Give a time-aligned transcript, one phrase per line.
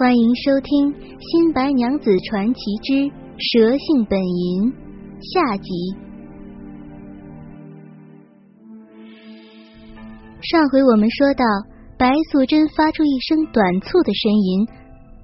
[0.00, 0.90] 欢迎收听
[1.20, 3.04] 《新白娘子传奇之
[3.36, 4.72] 蛇性本淫》
[5.20, 5.68] 下集。
[10.40, 11.44] 上回我们说到，
[11.98, 14.64] 白素贞发出一声短促的呻吟，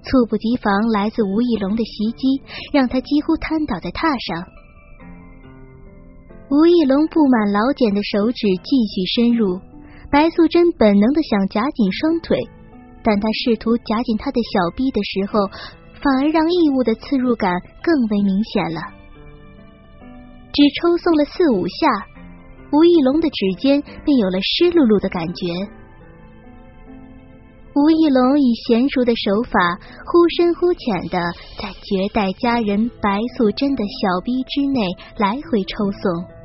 [0.04, 2.36] 猝不及防来自吴义龙的袭击，
[2.70, 4.44] 让他几乎瘫倒在榻上。
[6.52, 9.56] 吴义龙布满老茧的手指继续深入，
[10.12, 12.36] 白素贞本能的想夹紧双腿。
[13.06, 15.46] 但他试图夹紧他的小臂的时候，
[16.02, 18.80] 反而让异物的刺入感更为明显了。
[20.50, 21.86] 只抽送了四五下，
[22.72, 25.54] 吴义龙的指尖便有了湿漉漉的感觉。
[27.76, 29.54] 吴义龙以娴熟的手法，
[30.02, 31.20] 忽深忽浅的
[31.60, 34.80] 在绝代佳人白素贞的小臂之内
[35.18, 36.35] 来回抽送。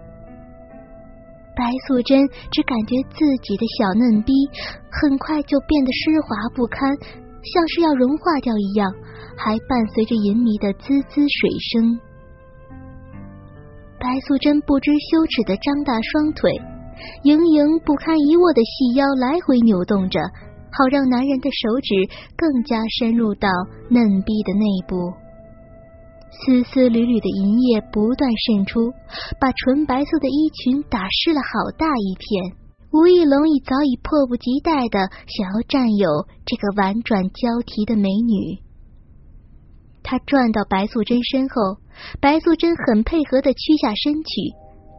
[1.62, 2.18] 白素贞
[2.50, 4.34] 只感觉自己的小嫩逼
[4.90, 6.90] 很快就变得湿滑不堪，
[7.46, 8.92] 像是要融化掉一样，
[9.38, 12.02] 还伴随着淫靡的滋滋水声。
[14.02, 16.50] 白素贞不知羞耻的张大双腿，
[17.30, 20.18] 盈盈不堪一握的细腰来回扭动着，
[20.74, 21.94] 好让男人的手指
[22.34, 23.48] 更加深入到
[23.88, 24.98] 嫩逼的内部。
[26.32, 28.92] 丝丝缕缕的银液不断渗出，
[29.40, 32.56] 把纯白色的衣裙打湿了好大一片。
[32.94, 36.08] 吴义龙已早已迫不及待的想要占有
[36.46, 38.60] 这个婉转娇啼的美女。
[40.04, 41.78] 他转到白素贞身后，
[42.20, 44.56] 白素贞很配合的屈下身去，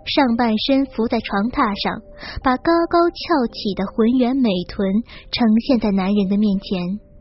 [0.07, 2.01] 上半身伏在床榻上，
[2.43, 4.87] 把高高翘起的浑圆美臀
[5.33, 7.12] 呈现在男人的面前。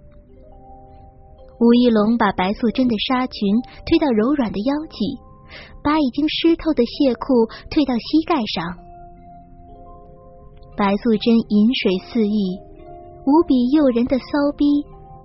[1.61, 3.37] 吴一龙把白素贞的纱裙
[3.85, 5.21] 推到柔软的腰际，
[5.83, 8.65] 把已经湿透的亵裤推到膝盖上。
[10.73, 12.57] 白素贞饮水四溢，
[13.29, 14.25] 无比诱人的骚
[14.57, 14.65] 逼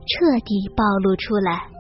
[0.05, 1.73] 彻底暴露出来。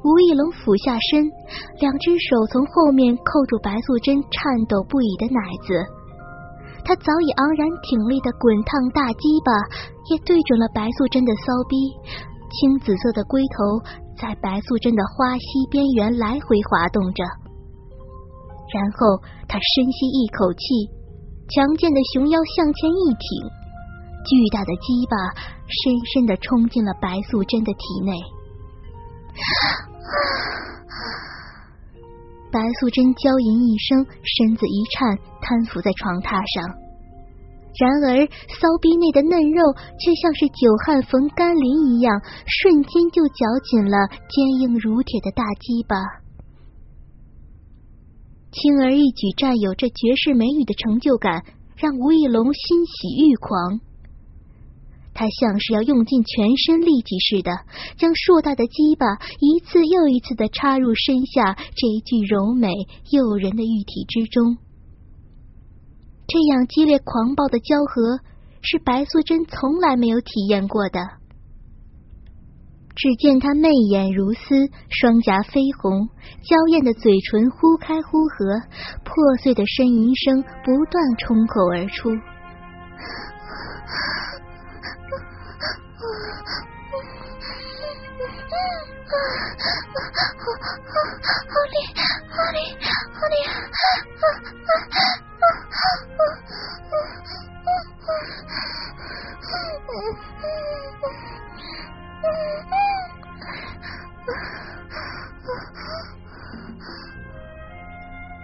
[0.00, 1.28] 吴一龙俯下身，
[1.76, 4.40] 两只手从后面扣住白素贞颤
[4.72, 5.76] 抖不已的奶子，
[6.80, 9.52] 他早已昂然挺立的滚烫大鸡巴
[10.08, 11.76] 也对准了白素贞的骚逼。
[12.50, 13.78] 青紫色的龟头
[14.16, 17.22] 在白素贞的花溪边缘来回滑动着，
[18.72, 20.88] 然后他深吸一口气，
[21.48, 23.44] 强健的熊腰向前一挺，
[24.24, 25.16] 巨大的鸡巴
[25.68, 28.12] 深深的冲进了白素贞的体内。
[32.50, 36.87] 白素贞娇吟一声，身子一颤，瘫伏在床榻上。
[37.78, 43.96] 然而，骚逼内的嫩肉却像是久旱逢甘霖一样，瞬间就绞紧了
[44.28, 45.96] 坚硬如铁的大鸡巴。
[48.50, 51.44] 轻而易举占有这绝世美女的成就感，
[51.76, 53.80] 让吴义龙欣喜欲狂。
[55.14, 57.50] 他像是要用尽全身力气似的，
[57.96, 59.06] 将硕大的鸡巴
[59.38, 62.72] 一次又一次的插入身下这一具柔美
[63.10, 64.58] 诱人的玉体之中。
[66.28, 68.20] 这样激烈狂暴的交合，
[68.60, 71.00] 是白素贞从来没有体验过的。
[72.94, 76.10] 只见她媚眼如丝，双颊绯红，
[76.42, 78.60] 娇艳的嘴唇忽开忽合，
[79.04, 82.10] 破碎的呻吟声不断冲口而出。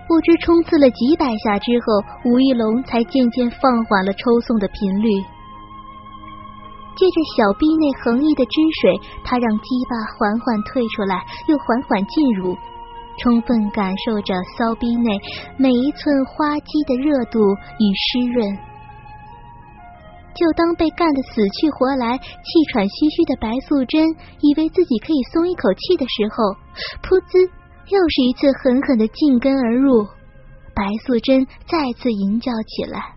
[0.07, 5.34] 不知冲刺了几百下之后，吴一龙才渐渐放缓了抽送的频率。
[7.05, 12.57] 借着小臂内横溢的汁水，他让鸡巴缓缓退出来，又缓缓进入。
[13.19, 15.21] 充分感受着骚逼内
[15.59, 17.39] 每一寸花肌的热度
[17.77, 18.57] 与湿润，
[20.35, 24.09] 就当被干得死去活来、气喘吁吁的白素贞
[24.41, 26.57] 以为自己可以松一口气的时候，
[27.05, 27.51] 噗呲，
[27.93, 30.07] 又是一次狠狠的进根而入，
[30.75, 33.13] 白素贞再次吟叫起来。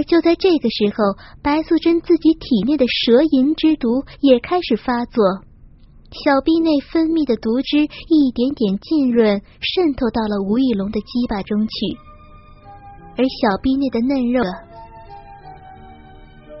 [0.00, 1.12] 而就在这个时候，
[1.42, 5.22] 白素贞自己体内的蛇银之毒也开始发作，
[6.24, 12.00] 小臂内分泌的毒汁一点点浸润，渗透到了吴玉龙的鸡巴中去，
[13.12, 14.40] 而小臂内的嫩肉。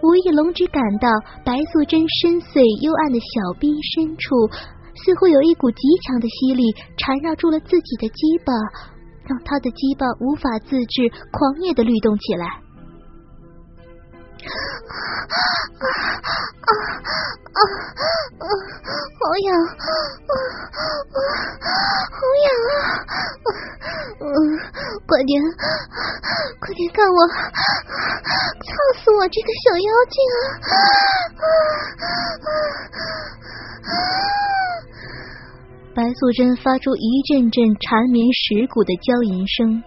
[0.04, 1.08] 吴玉龙只感到
[1.40, 4.36] 白素贞深邃幽暗的小臂深处，
[5.00, 8.52] 似乎有一股极强的吸力缠绕住了自己的鸡巴，
[9.24, 12.68] 让他的鸡巴无法自制，狂野的律动起来。
[14.48, 14.54] 啊
[15.80, 15.86] 啊
[16.60, 16.70] 啊
[17.50, 18.48] 啊！
[19.20, 19.92] 好痒，啊
[20.30, 21.68] 啊，
[22.10, 22.72] 好痒啊！
[24.20, 24.24] 嗯，
[25.06, 25.30] 快点，
[26.60, 28.70] 快点干我，操
[29.02, 30.72] 死我这个小妖精啊！
[31.40, 31.44] 啊
[33.84, 33.92] 啊！
[35.94, 39.82] 白素贞发出一阵阵缠绵蚀骨的娇吟声。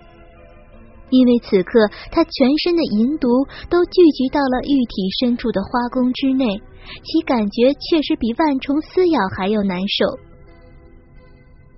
[1.14, 1.78] 因为此刻
[2.10, 3.30] 他全身的淫毒
[3.70, 6.58] 都聚集到了玉体深处的花宫之内，
[7.06, 10.18] 其感觉确实比万虫撕咬还要难受。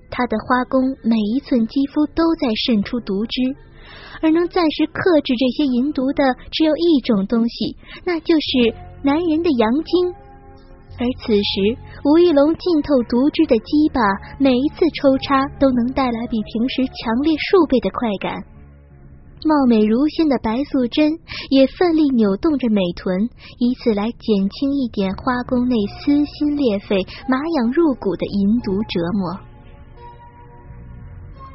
[0.09, 3.41] 他的花宫每一寸肌肤都在渗出毒汁，
[4.21, 8.73] 而能暂时克制这些淫毒的只有一种东西，那就是
[9.03, 10.15] 男人的阳精。
[10.97, 13.99] 而此时吴玉龙浸透毒汁的鸡巴，
[14.39, 18.54] 每一次抽插都能带来比平时强烈数倍的快感。
[19.45, 21.19] 貌美如仙的白素贞
[21.51, 29.39] 也奋力扭动着美臀，以此来减轻一点花宫内撕心裂肺、麻痒入骨的淫毒折磨。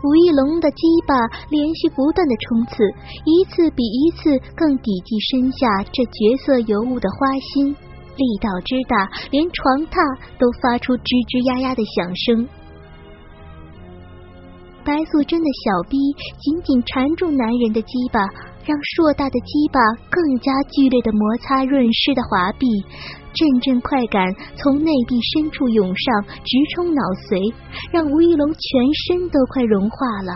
[0.02, 1.14] 吴一龙的鸡巴
[1.50, 2.84] 连续不断的冲刺，
[3.26, 7.74] 一次比一次更抵击身下这绝色尤物的花心，
[8.16, 9.98] 力道之大，连床榻
[10.38, 12.48] 都发出吱吱呀呀的响声。
[14.84, 15.98] 白素贞的小臂
[16.40, 18.20] 紧紧缠住男人的鸡巴，
[18.64, 19.78] 让硕大的鸡巴
[20.10, 22.66] 更加剧烈的摩擦润湿的滑壁，
[23.32, 24.24] 阵阵快感
[24.56, 27.52] 从内壁深处涌上，直冲脑髓，
[27.92, 28.60] 让吴玉龙全
[29.06, 30.32] 身都快融化了。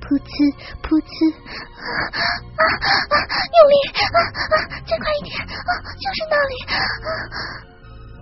[0.00, 0.24] 噗呲
[0.80, 1.10] 噗呲，
[3.52, 4.56] 用力，啊啊
[4.86, 6.54] 再快一点，啊就是那里。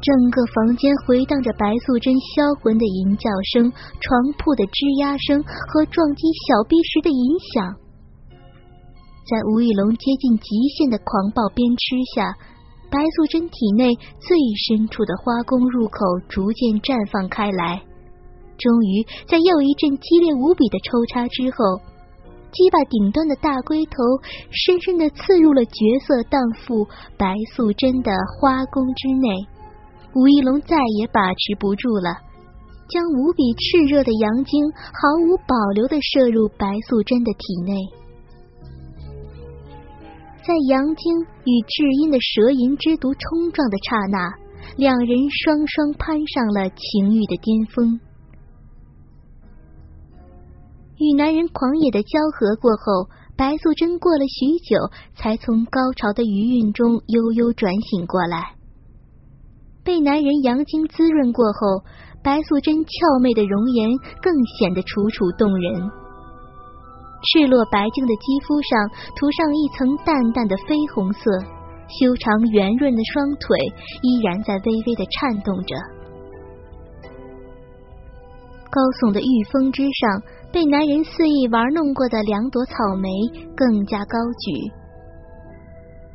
[0.05, 3.25] 整个房间回荡着白素贞销魂的吟叫
[3.55, 7.73] 声、床铺的吱呀声和撞击小臂时的音响。
[9.25, 12.37] 在吴玉龙接近极限的狂暴鞭笞下，
[12.93, 14.37] 白素贞体内最
[14.69, 17.81] 深处的花宫入口逐渐绽放开来。
[18.61, 21.81] 终于，在又一阵激烈无比的抽插之后，
[22.53, 23.97] 鸡巴顶端的大龟头
[24.53, 26.85] 深深的刺入了绝色荡妇
[27.17, 29.49] 白素贞的花宫之内。
[30.15, 32.15] 吴一龙再也把持不住了，
[32.89, 37.75] 将无比炽热的阳精毫无保留的射入白素贞的体内。
[40.47, 44.31] 在阳精与至阴的蛇淫之毒冲撞的刹那，
[44.77, 47.99] 两人双双攀上了情欲的巅峰。
[50.99, 54.79] 与男人狂野的交合过后，白素贞过了许久，
[55.17, 58.55] 才从高潮的余韵中悠悠转醒过来。
[59.85, 61.85] 被男人阳精滋润过后，
[62.23, 63.91] 白素贞俏媚的容颜
[64.23, 65.91] 更显得楚楚动人。
[67.27, 71.31] 赤裸白净的肌肤上涂上一层淡淡的绯红色，
[71.89, 73.59] 修长圆润的双腿
[74.03, 75.77] 依然在微微的颤动着。
[78.71, 83.09] 高耸的玉峰之上，被男人肆意玩弄过的两朵草莓
[83.55, 84.84] 更加高举。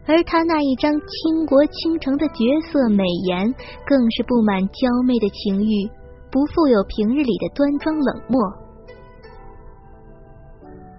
[0.10, 3.46] 而他那一张倾国倾城的绝色美颜，
[3.86, 5.86] 更是布满娇媚的情欲，
[6.32, 8.42] 不富有平日里的端庄冷漠。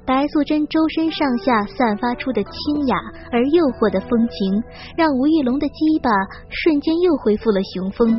[0.07, 2.97] 白素贞周身上下散发出的清雅
[3.33, 4.62] 而诱惑的风情，
[4.97, 6.11] 让吴玉龙的鸡巴
[6.49, 8.14] 瞬间又恢复了雄风。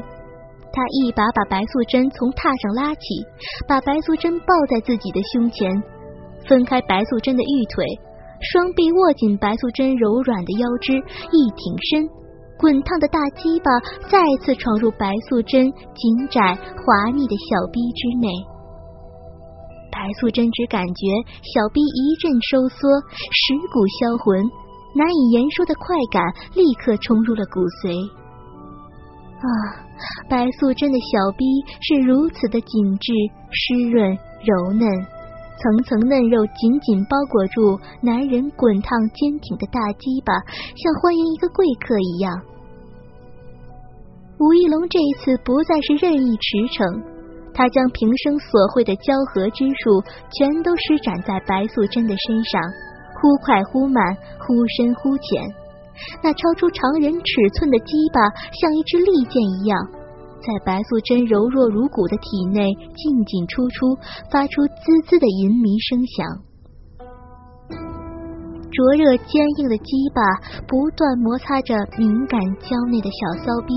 [0.73, 3.23] 他一把把白素贞从榻上拉起，
[3.65, 5.71] 把白素贞抱在自己的胸前，
[6.47, 7.87] 分开白素贞的玉腿。
[8.41, 12.09] 双臂握紧白素贞柔软的腰肢，一挺身，
[12.57, 13.69] 滚烫的大鸡巴
[14.09, 18.27] 再次闯入白素贞紧窄滑腻的小臂之内。
[19.91, 21.05] 白素贞只感觉
[21.53, 22.89] 小臂一阵收缩，
[23.29, 24.41] 蚀骨销魂，
[24.95, 26.23] 难以言说的快感
[26.55, 27.93] 立刻冲入了骨髓。
[29.37, 29.45] 啊，
[30.29, 31.45] 白素贞的小臂
[31.81, 33.13] 是如此的紧致、
[33.51, 34.87] 湿润、柔嫩。
[35.57, 40.33] 层层嫩肉紧紧包裹住男人滚烫坚挺的大鸡巴，
[40.75, 42.33] 像欢迎一个贵客一样。
[44.39, 47.03] 吴一龙这一次不再是任意驰骋，
[47.53, 50.01] 他将平生所会的交合之术
[50.33, 52.59] 全都施展在白素贞的身上，
[53.21, 54.01] 忽快忽慢，
[54.39, 55.45] 忽深忽浅。
[56.23, 58.17] 那超出常人尺寸的鸡巴，
[58.49, 59.77] 像一支利剑一样，
[60.41, 63.95] 在白素贞柔弱如骨的体内进进出出，
[64.29, 66.27] 发出滋滋的淫迷声响。
[68.71, 70.21] 灼热坚硬的鸡巴
[70.65, 73.73] 不断摩擦着敏感娇嫩的小骚逼，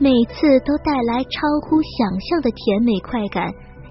[0.00, 3.44] 每次都带来超乎想象的甜美快感，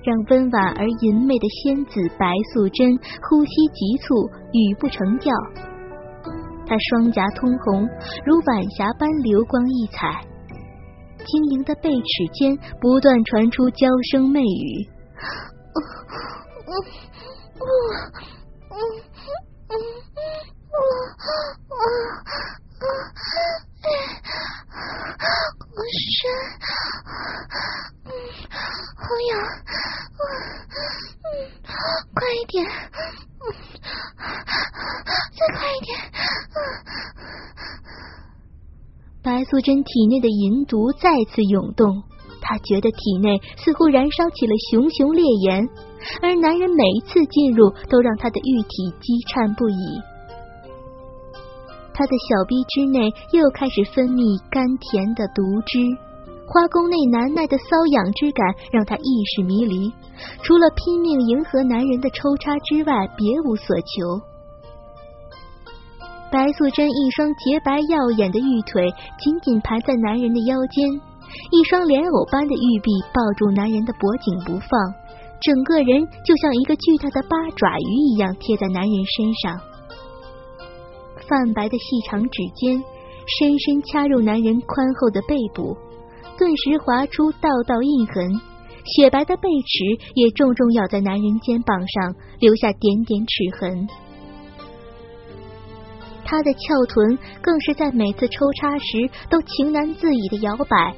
[0.04, 2.98] 让温婉而淫媚的仙子白素贞
[3.30, 5.32] 呼吸急促，语不成调。
[6.66, 7.88] 她双颊通红，
[8.26, 10.26] 如晚霞般流光溢彩，
[11.26, 14.90] 晶莹的背齿间不断传出娇声媚语。
[15.66, 15.82] 我
[16.66, 16.74] 我
[17.60, 17.66] 我
[25.76, 26.30] 我身，
[28.06, 28.10] 嗯，
[28.96, 29.32] 好痒，
[30.20, 31.26] 嗯，
[32.14, 33.44] 快一点，嗯，
[35.34, 35.90] 再快一点，
[36.54, 36.56] 嗯。
[39.64, 42.04] 白素贞体内的淫毒再次涌动，
[42.42, 45.70] 她觉得体内似乎燃烧起了熊熊烈焰，
[46.22, 50.02] 而男人每一次进入，都让她的玉体激颤不已。
[51.96, 55.78] 他的小臂之内又开始分泌甘甜的毒汁，
[56.48, 58.42] 花宫内难耐的瘙痒之感
[58.72, 59.94] 让他意识迷离，
[60.42, 64.33] 除了拼命迎合男人的抽插之外，别无所求。
[66.34, 70.90] 白素贞一双洁白耀眼的玉腿紧紧盘在男人的腰间，
[71.52, 74.68] 一双莲藕般的玉臂抱住男人的脖颈不放，
[75.40, 79.62] 整个人就像一个巨大的八爪鱼一样贴在男人身上。
[81.30, 82.82] 泛白的细长指尖
[83.38, 85.78] 深深掐入男人宽厚的背部，
[86.40, 88.42] 顿时划出道道印痕。
[88.98, 93.88] 雪白的背齿也重重咬在男人肩膀上，留下点点齿痕。
[96.34, 100.96] 他的翘臀更是在每次抽插时都情难自已的摇摆，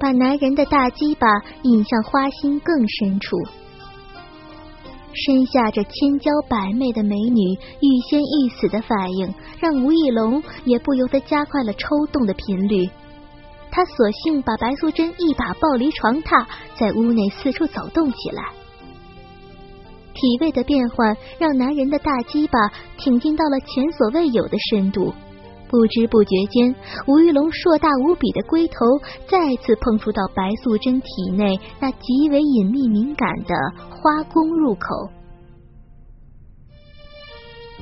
[0.00, 1.28] 把男人的大鸡巴
[1.62, 3.36] 引向花心更深处。
[5.12, 7.52] 身下这千娇百媚的美女
[7.82, 12.88] 欲仙欲死的反应，让吴义龙也不由得加快了抽动的频率。
[13.70, 16.46] 他索性把白素贞一把抱离床榻，
[16.78, 18.42] 在屋内四处走动起来。
[20.14, 22.58] 体位的变换让男人的大鸡巴
[22.98, 25.12] 挺进到了前所未有的深度。
[25.68, 26.74] 不知不觉间，
[27.06, 28.74] 吴玉龙硕大无比的龟头
[29.26, 33.54] 再次碰触到白素贞体内那极为隐秘敏感的
[33.88, 35.10] 花宫入口。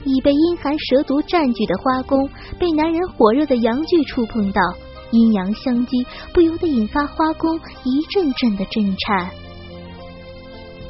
[0.05, 4.63] 已被阴寒蛇毒占据的花宫，被男人火热的阳具触碰到，
[5.11, 9.31] 阴阳相激，不由得引发花宫一阵阵的震颤。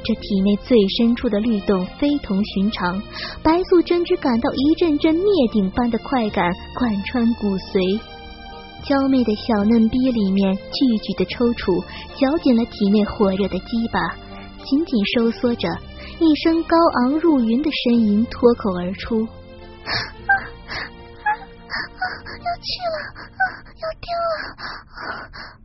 [0.03, 3.01] 这体内最深处的律动非同寻常，
[3.43, 8.01] 白素贞只感到一阵阵灭顶般的快感贯穿骨髓，
[8.83, 11.85] 娇媚的小嫩逼里面句句的抽搐，
[12.17, 14.01] 绞紧了体内火热的鸡巴，
[14.65, 15.69] 紧紧收缩着，
[16.19, 19.21] 一声高昂入云的呻吟脱口而出
[19.85, 21.21] ：“啊啊
[21.69, 21.75] 啊！
[22.41, 23.43] 要去了，啊
[23.77, 25.60] 要掉了！”啊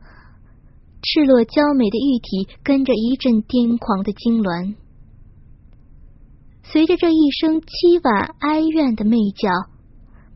[1.16, 4.74] 赤裸娇美的玉体跟着一阵癫狂的痉挛，
[6.62, 9.48] 随着这一声凄婉哀怨的媚叫，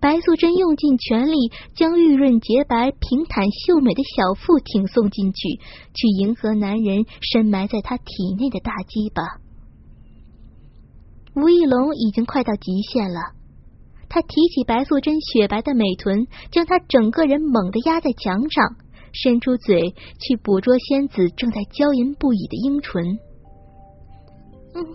[0.01, 5.61] 白素贞用尽全力将玉润洁白、平坦秀美的小腹挺送进去，
[5.93, 9.21] 去迎合男人深埋在她体内的大鸡巴。
[11.37, 13.21] 吴义龙已经快到极限了，
[14.09, 18.77] 他提起白素贞雪白的美臀，将她整个人猛地压在墙上。
[19.13, 23.03] 伸出嘴去捕捉仙子正在娇吟不已的樱唇。
[24.75, 24.87] 嗯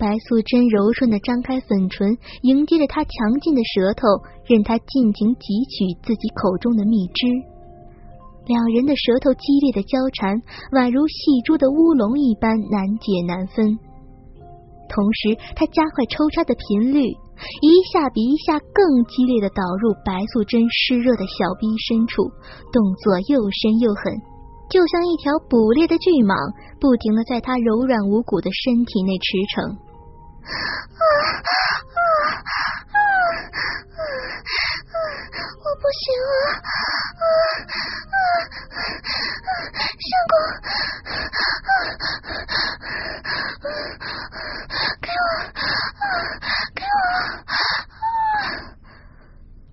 [0.00, 4.06] 白素贞柔顺的张开粉唇，迎接着他强劲的舌头，
[4.46, 7.26] 任他尽情汲取自己口中的蜜汁。
[8.46, 13.76] 两人的舌头激烈的交缠，宛如细珠的乌龙一般难解难分。
[14.88, 17.12] 同时，他加快抽插的频率，
[17.60, 22.32] 一下比一下更激烈的导入白素贞湿热的小臂深处，
[22.72, 24.16] 动作又深又狠，
[24.70, 26.34] 就像一条捕猎的巨蟒，
[26.80, 29.76] 不停的在他柔软无骨的身体内驰骋。
[30.48, 32.00] 啊啊啊
[32.48, 33.04] 啊！
[35.58, 36.32] 我不行了！
[36.58, 36.70] 啊
[39.44, 39.47] 啊！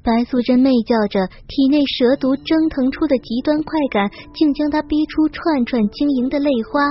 [0.04, 6.86] 白白素贞媚叫着，体内蛇毒蒸腾出的极端快感，竟将她逼出串串晶莹的泪花。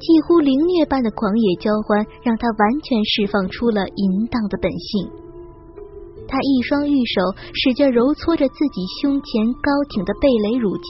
[0.00, 5.21] 几乎凌虐般的狂野交欢，让她完全释放出了淫荡的本性。
[6.32, 7.20] 他一双玉手
[7.52, 10.88] 使劲揉搓着自己胸前高挺的蓓蕾乳尖，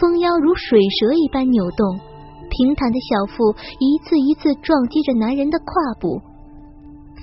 [0.00, 1.84] 丰腰如水蛇一般扭动，
[2.48, 5.68] 平坦的小腹一次一次撞击着男人的胯
[6.00, 6.16] 部。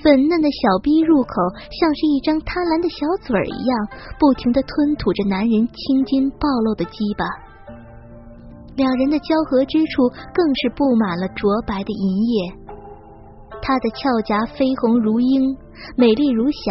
[0.06, 1.34] 粉嫩的小逼入口，
[1.74, 3.74] 像是一张贪婪的小嘴儿一样，
[4.22, 7.26] 不停的吞吐着男人青筋暴露的鸡巴。
[8.78, 12.34] 两人的交合之处，更是布满了浊白的银液。
[13.66, 15.58] 她的俏颊绯红如樱，
[15.98, 16.70] 美丽如霞。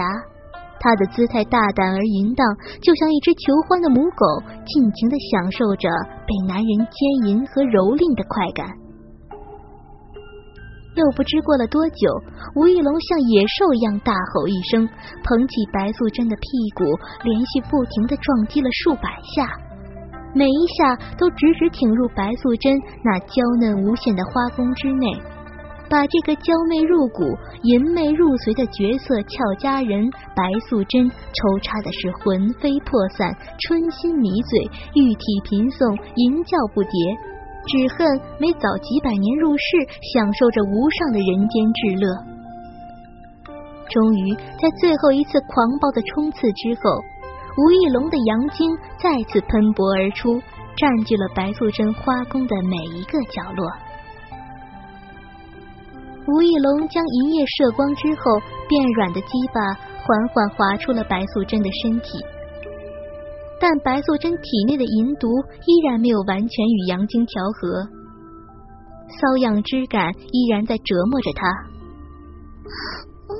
[0.80, 2.42] 她的姿态大胆而淫荡，
[2.80, 4.24] 就像一只求欢的母狗，
[4.64, 5.88] 尽情的享受着
[6.26, 8.66] 被男人奸淫和蹂躏的快感。
[10.96, 12.10] 又不知过了多久，
[12.56, 14.88] 吴玉龙像野兽一样大吼一声，
[15.22, 16.82] 捧起白素贞的屁股，
[17.22, 19.46] 连续不停的撞击了数百下，
[20.34, 25.06] 每一下都直直挺入白素贞那娇嫩无限的花宫之内，
[25.90, 35.82] 把这个娇媚入骨、淫媚入髓的绝色俏佳人白素贞抽插的是魂飞魄散、春心迷醉、玉体频送、
[36.14, 36.94] 淫叫不迭。
[37.66, 38.06] 只恨
[38.38, 39.62] 没早几百年入世，
[40.14, 42.06] 享受着无上的人间至乐。
[43.90, 44.32] 终于，
[44.62, 47.02] 在最后一次狂暴的冲刺之后，
[47.58, 50.40] 吴义龙的阳精再次喷薄而出，
[50.78, 53.66] 占据了白素贞花宫的每一个角落。
[56.30, 62.24] 吴义龙将银叶射光之后，变软的鸡巴缓缓滑出了白素贞的身体。
[63.60, 65.28] 但白素贞体内的银毒
[65.66, 67.82] 依然没有完全与阳精调和，
[69.18, 71.46] 瘙痒之感依然在折磨着她。
[73.28, 73.34] 嗯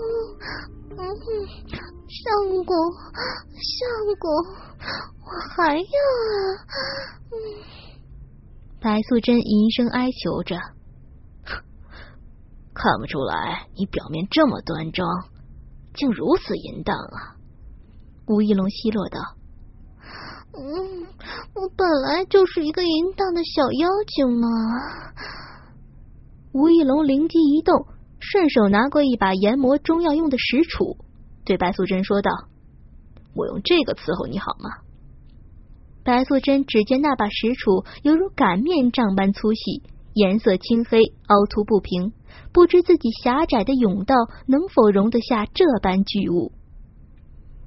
[0.99, 1.07] 嗯，
[2.11, 2.27] 相
[2.65, 2.75] 公，
[3.55, 3.87] 相
[4.19, 4.29] 公，
[5.23, 6.75] 我还要啊！
[7.31, 7.35] 嗯，
[8.83, 10.57] 白素贞吟声哀求着。
[12.81, 15.07] 看不出来，你表面这么端庄，
[15.93, 17.37] 竟如此淫荡啊！
[18.27, 19.19] 吴一龙奚落道。
[20.55, 21.07] 嗯，
[21.55, 24.49] 我本来就是一个淫荡的小妖精嘛。
[26.53, 27.87] 吴一龙灵机一动，
[28.19, 30.97] 顺手拿过一把研磨中药用的石杵，
[31.45, 32.31] 对白素贞说道
[33.37, 34.71] ：“我用这个伺候你好吗？”
[36.03, 39.83] 白素贞只见那把石杵犹如擀面杖般粗细，
[40.15, 42.15] 颜色青黑，凹凸不平，
[42.53, 44.15] 不知自己狭窄的甬道
[44.47, 46.53] 能否容得下这般巨物。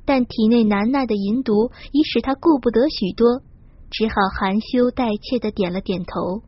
[0.06, 3.41] 但体内难耐的银毒已使他顾不得许多，
[3.89, 6.43] 只好含羞带怯的点了点头。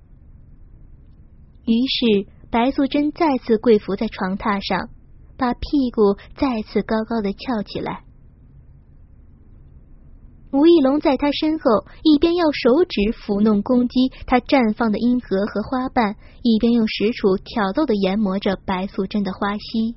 [1.65, 4.89] 于是白素贞再次跪伏在床榻上，
[5.37, 8.04] 把屁股再次高高的翘起来。
[10.51, 19.95] 吴义龙在他身后，一边用手指抚弄攻击他绽放的阴核和花瓣，一边用石杵挑逗的研磨着白素贞的花膝。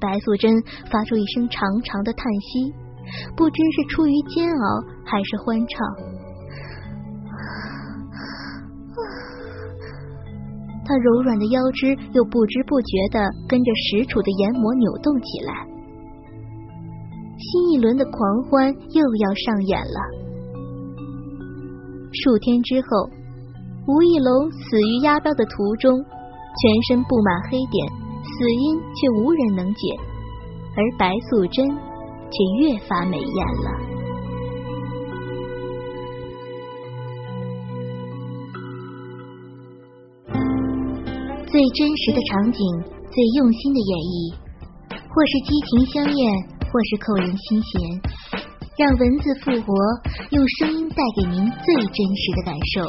[0.00, 0.52] 白素贞
[0.90, 2.72] 发出一声长长的叹息，
[3.34, 5.80] 不知是出于煎熬还是欢畅。
[10.84, 15.73] 她柔软的腰肢又不知不觉的跟着石杵的研磨扭动起来。
[17.54, 20.00] 新一轮的狂欢又要上演了。
[22.12, 23.08] 数天之后，
[23.86, 27.86] 吴义龙死于押镖的途中，全身布满黑点。
[28.24, 29.94] 死因却无人能解，
[30.74, 33.70] 而白素贞却越发美艳了。
[41.46, 44.34] 最真实的场景，最用心的演绎，
[44.90, 48.02] 或是激情香艳，或是扣人心弦，
[48.76, 49.72] 让文字复活，
[50.30, 52.82] 用声音带给您最真实的感受。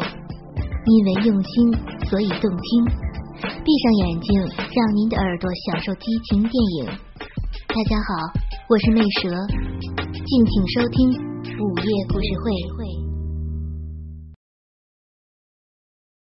[0.87, 1.71] 因为用心，
[2.09, 2.85] 所以动听。
[3.37, 4.41] 闭上眼睛，
[4.73, 6.85] 让您的耳朵享受激情电影。
[7.67, 8.33] 大家好，
[8.67, 9.29] 我是魅蛇，
[10.09, 11.09] 敬请收听
[11.61, 12.84] 午夜故事会。